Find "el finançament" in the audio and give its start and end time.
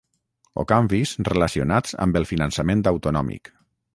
2.21-2.83